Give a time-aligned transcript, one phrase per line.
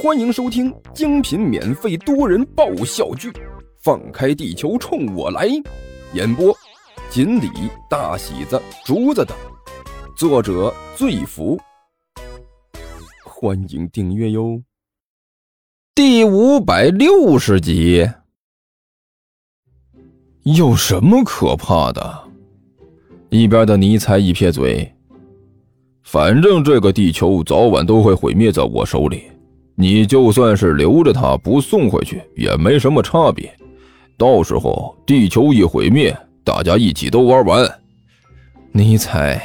[0.00, 3.30] 欢迎收听精品免费多人爆笑剧
[3.82, 5.48] 《放开地球冲我来》，
[6.12, 6.56] 演播：
[7.10, 7.48] 锦鲤、
[7.90, 9.36] 大喜子、竹子等，
[10.16, 11.58] 作者：醉福。
[13.24, 14.62] 欢迎订阅哟。
[15.94, 18.08] 第五百六十集，
[20.44, 22.28] 有什么可怕的？
[23.30, 24.94] 一边的尼采一撇嘴，
[26.10, 29.24] 反正这个地球早晚都会毁灭在我手里。
[29.74, 33.54] 你就算是留着它不送回去，也没什么差别。
[34.16, 37.70] 到时候地球一毁灭，大家一起都玩完。
[38.72, 39.38] 尼采，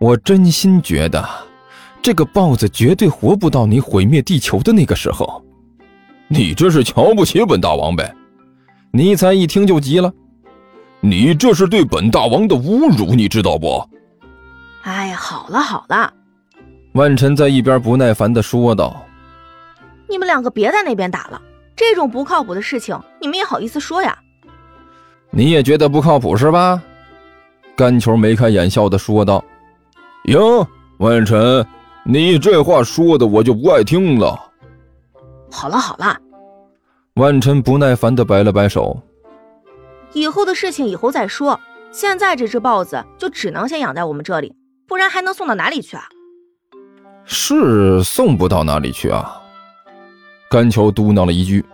[0.00, 1.22] 我真心觉得，
[2.00, 5.44] 这个豹子绝对活不到你毁灭地球的那个时候。
[6.26, 8.14] 你这是瞧不起本大王呗？
[8.92, 10.10] 尼采一听就急了，
[11.00, 13.86] 你这是对本大王的侮辱，你知道不？
[14.86, 16.12] 哎，好了好了，
[16.92, 19.04] 万晨在一边不耐烦的说道。
[20.08, 21.42] 你们两个别在那边打了，
[21.74, 24.16] 这种不靠谱的事情，你们也好意思说呀？
[25.30, 26.80] 你也觉得不靠谱是吧？
[27.76, 29.44] 干球眉开眼笑的说道
[30.30, 30.64] ：“哟，
[30.98, 31.66] 万晨，
[32.04, 34.38] 你这话说的我就不爱听了。”
[35.50, 36.16] 好了好了，
[37.14, 39.02] 万晨不耐烦的摆了摆手
[40.14, 41.58] ：“以后的事情以后再说，
[41.90, 44.54] 现在这只豹子就只能先养在我们这里，
[44.86, 46.04] 不然还能送到哪里去啊？”
[47.24, 49.40] 是送不到哪里去啊。
[50.48, 51.64] 甘球嘟囔了一句：“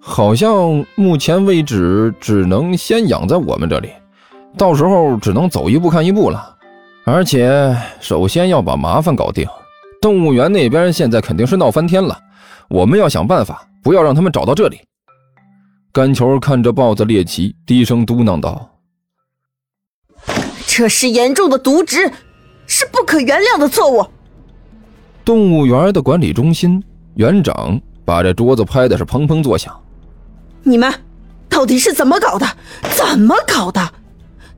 [0.00, 3.90] 好像目前为止只能先养在我们这里，
[4.58, 6.56] 到时候只能走一步看一步了。
[7.04, 9.46] 而且首先要把麻烦搞定。
[10.00, 12.18] 动物园那边现在肯定是闹翻天了，
[12.68, 14.80] 我们要想办法，不要让他们找到这里。”
[15.92, 18.68] 甘球看着豹子猎奇，低声嘟囔道
[20.76, 22.12] ：“这是严重的渎职，
[22.66, 24.04] 是不可原谅的错误。”
[25.24, 26.84] 动物园的管理中心。
[27.14, 29.74] 园长把这桌子拍的是砰砰作响。
[30.62, 30.92] 你们
[31.48, 32.46] 到底是怎么搞的？
[32.94, 33.90] 怎么搞的？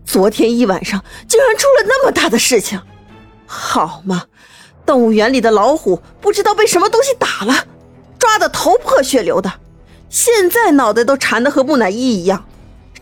[0.04, 2.80] 昨天一晚上竟然出了那么大的事情，
[3.46, 4.24] 好嘛！
[4.84, 7.54] 动物园里的老虎不知道被什么东西打了，
[8.18, 9.52] 抓的头破血流的，
[10.08, 12.44] 现在脑袋都缠的和木乃伊一样。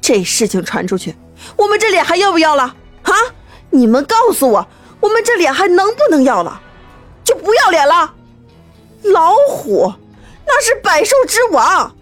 [0.03, 1.16] 这事情传出去，
[1.56, 2.76] 我们这脸还要不要了？
[3.06, 3.34] 啊！
[3.71, 4.69] 你们告诉我，
[5.00, 6.61] 我们这脸还能不能要了？
[7.25, 8.15] 就不要脸了？
[9.03, 9.93] 老虎，
[10.47, 11.94] 那是百兽之王，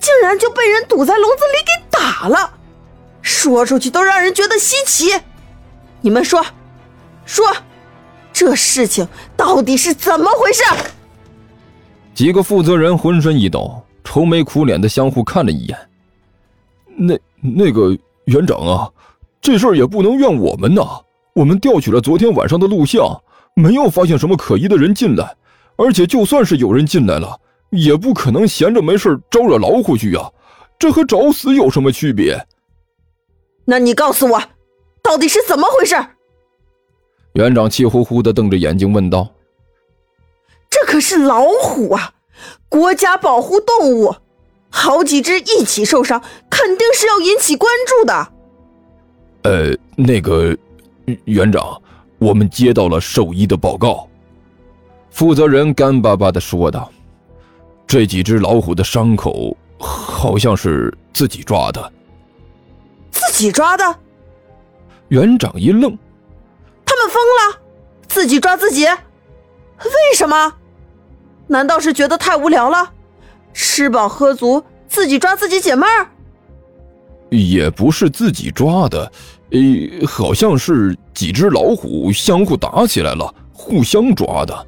[0.00, 2.52] 竟然就被人堵在笼子里给打了，
[3.22, 5.20] 说出去都让人觉得稀奇。
[6.00, 6.44] 你们说，
[7.24, 7.46] 说，
[8.32, 10.62] 这事情到底是怎么回事？
[12.14, 15.78] 几个负责人浑身一抖，愁眉苦脸的相互看了一眼。
[16.96, 18.90] 那那个园长啊，
[19.46, 20.82] 这事儿也不能怨我们呐。
[21.32, 23.16] 我们调取了昨天晚上的录像，
[23.54, 25.36] 没有发现什么可疑的人进来。
[25.76, 27.38] 而且，就算是有人进来了，
[27.70, 30.28] 也不可能闲着没事招惹老虎去呀，
[30.80, 32.44] 这和找死有什么区别？
[33.64, 34.42] 那你告诉我，
[35.00, 35.94] 到底是怎么回事？
[37.34, 39.28] 园长气呼呼的瞪着眼睛问道
[40.68, 42.14] ：“这可是老虎啊，
[42.68, 44.16] 国家保护动物，
[44.70, 46.20] 好几只一起受伤，
[46.50, 48.32] 肯定是要引起关注的。”
[49.46, 50.56] 呃，那个
[51.24, 51.80] 园长，
[52.18, 54.08] 我们接到了兽医的报告。
[55.08, 56.90] 负责人干巴巴的说道
[57.86, 61.92] ：“这几只老虎的伤口好像是自己抓的。
[63.12, 63.98] 自己抓的？”
[65.10, 65.96] 园长一愣
[66.84, 67.60] ：“他们疯了？
[68.08, 68.84] 自己抓自己？
[68.84, 70.54] 为什么？
[71.46, 72.92] 难道是觉得太无聊了？
[73.54, 76.10] 吃饱喝足，自己抓自己解闷儿？
[77.30, 79.10] 也不是自己抓的，
[79.56, 84.66] 诶，好像是几只老虎相互打起来了，互相抓的。”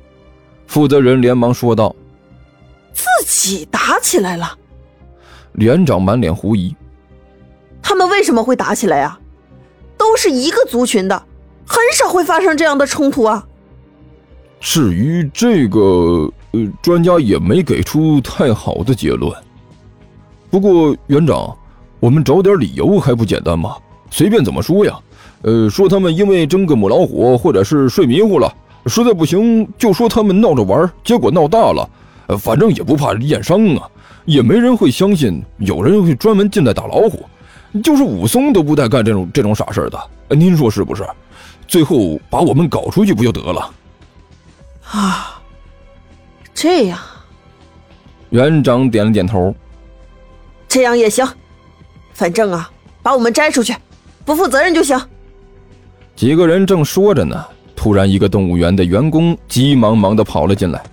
[0.66, 1.94] 负责人连忙说道
[2.92, 4.56] ：“自己打起来了。”
[5.52, 6.74] 连长满脸狐疑
[7.82, 9.18] ：“他们为什么会打起来啊？
[9.96, 11.22] 都是一个族群的，
[11.66, 13.46] 很少会发生这样的冲突啊。”
[14.60, 19.32] 至于这个，呃，专家也没给出太好的结论。
[20.50, 21.56] 不过，园长，
[22.00, 23.76] 我们找点理由还不简单吗？
[24.10, 24.98] 随便怎么说呀？
[25.42, 28.52] 呃，说他们因为争个母老虎，或者是睡迷糊了。
[28.86, 31.88] 实在不行，就说他们闹着玩，结果闹大了。
[32.26, 33.88] 呃反正也不怕验伤啊，
[34.24, 37.24] 也没人会相信有人会专门进来打老虎。
[37.82, 41.06] 就是武松都不带干这种这种傻事的，您说是不是？
[41.66, 43.70] 最后把我们搞出去不就得了？
[44.90, 45.40] 啊，
[46.54, 46.98] 这样。
[48.30, 49.54] 园长点了点头。
[50.66, 51.26] 这样也行，
[52.12, 52.70] 反正啊，
[53.02, 53.74] 把我们摘出去，
[54.28, 55.00] 不负责任就行。
[56.14, 57.42] 几个人正说着呢。
[57.74, 60.84] 突然，一个动物园的员工急忙忙的跑了进来。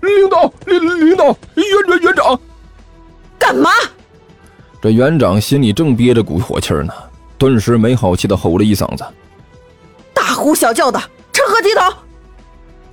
[0.00, 2.40] 领导，领领导，园园园长，
[3.38, 3.70] 干嘛？
[4.80, 6.92] 这园长心里正憋着股火气呢，
[7.38, 9.04] 顿时没好气的吼了一嗓子
[10.12, 10.98] ：“大呼小叫的，
[11.32, 11.68] 成何体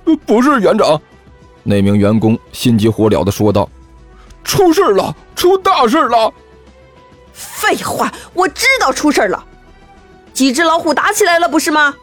[0.04, 1.00] 统？”不是园长，
[1.64, 3.68] 那名员工心急火燎的说道
[4.44, 6.32] ：“出事了，出大事了！”
[7.32, 9.42] 废话，我知道出事了，
[10.34, 11.94] 几只老虎打起来了，不是吗？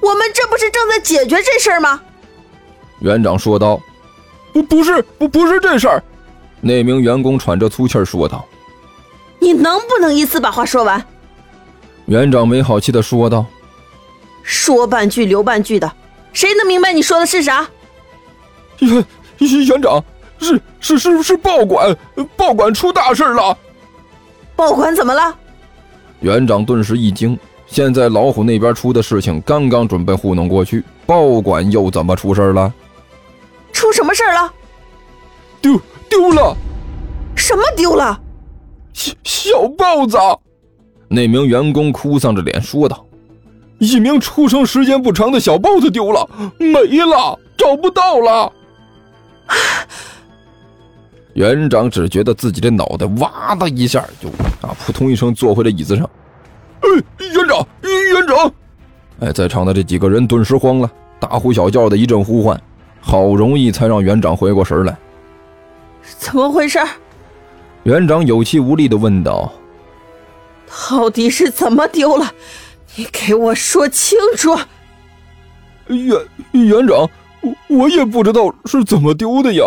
[0.00, 2.00] 我们这不是正在解决这事儿吗？
[3.00, 3.78] 园长说道
[4.54, 6.02] ：“不，不是，不，不是这事儿。”
[6.62, 8.46] 那名员工喘着粗气说道
[9.40, 11.04] ：“你能不能一次把话说完？”
[12.06, 13.44] 园长没好气的说道
[14.42, 15.90] ：“说半句留半句的，
[16.32, 17.66] 谁能明白你说的是啥？”
[18.80, 19.04] 园
[19.66, 20.02] 园长，
[20.38, 21.96] 是是是是报馆，
[22.36, 23.56] 报馆出大事了。
[24.56, 25.34] 报馆怎么了？
[26.20, 27.38] 园长顿时一惊。
[27.66, 32.72] 现在老虎那边出的事情，刚刚准备糊弄过去，报馆又怎么出事了？
[33.72, 34.52] 出什么事了？
[35.62, 36.56] 丢丢了！
[37.36, 38.20] 什么丢了？
[38.92, 40.18] 小小豹子！
[41.08, 43.06] 那名员工哭丧着脸说道
[43.78, 46.28] ：“一名出生时间不长的小豹子丢了，
[46.58, 48.52] 没了，找不到了。”
[51.40, 54.28] 园长只觉得自己的脑袋哇的一下就
[54.60, 56.08] 啊扑通一声坐回了椅子上。
[56.80, 56.88] 哎，
[57.18, 58.52] 园长，园长！
[59.20, 62.60] 哎，在场的这几个人顿时慌了，大呼小叫的一阵呼唤，
[63.00, 64.94] 好容易才让园长回过神来。
[66.18, 66.78] 怎么回事？
[67.84, 69.50] 园长有气无力的问道
[70.90, 72.34] ：“到底是怎么丢了？
[72.96, 74.54] 你给我说清楚。”
[75.88, 76.22] 园
[76.52, 77.08] 园长，
[77.40, 79.64] 我我也不知道是怎么丢的呀。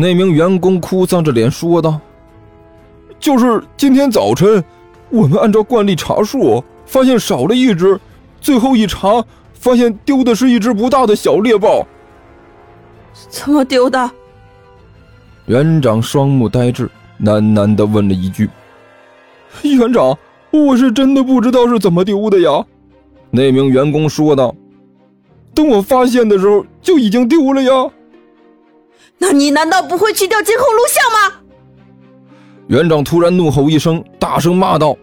[0.00, 2.00] 那名员工哭丧着脸说道
[3.20, 4.64] ：“就是今天早晨。”
[5.10, 8.00] 我们按照惯例查数，发现少了一只，
[8.40, 11.84] 最后一查，发现丢的是一只不大的小猎豹。
[13.28, 14.10] 怎么丢的？
[15.46, 16.88] 园长双目呆滞，
[17.20, 18.48] 喃喃地问了一句
[19.62, 20.16] ：“园长，
[20.52, 22.64] 我是真的不知道是怎么丢的呀。”
[23.32, 24.54] 那名员工说道
[25.52, 27.90] ：“等我发现的时候，就已经丢了呀。”
[29.20, 31.36] 那你难道不会去调监控录像吗？
[32.68, 34.96] 园长突然怒吼一声，大声骂道：“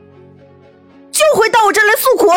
[1.12, 2.28] 就会到我这来诉苦！”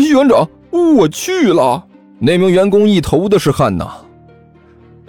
[0.00, 1.84] 园长，我去了。
[2.18, 3.88] 那名员工一头的是汗呐。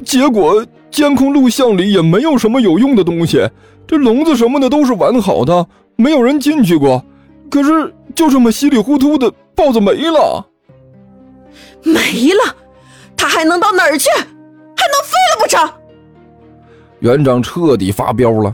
[0.03, 3.47] 结果监控录像里也没有什么有用的东西，
[3.87, 7.03] 这笼子什么的都是完好的，没有人进去过。
[7.49, 10.45] 可是就这么稀里糊涂的，豹子没了。
[11.83, 12.55] 没了？
[13.15, 14.09] 他还能到哪儿去？
[14.89, 15.69] 还能飞了不成？
[16.99, 18.53] 园长彻底发飙了。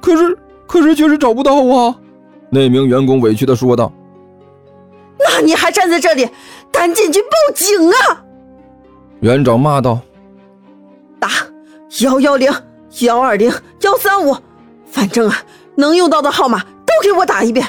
[0.00, 1.96] 可是，可是，确实找不到啊！
[2.50, 3.90] 那名员工委屈的说道。
[5.18, 6.28] “那你还站在这里，
[6.70, 8.24] 赶紧去报警啊！”
[9.20, 10.00] 园长骂道。
[11.18, 11.28] “打
[12.00, 12.52] 幺幺零、
[13.00, 13.50] 幺二零、
[13.80, 14.36] 幺三五，
[14.86, 15.42] 反正啊，
[15.76, 17.66] 能用到的号码都给我打一遍。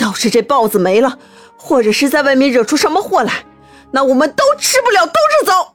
[0.00, 1.18] 要是这豹子没了，
[1.56, 3.44] 或者是在外面惹出什么祸来，
[3.90, 5.74] 那我们都吃不了兜着走。”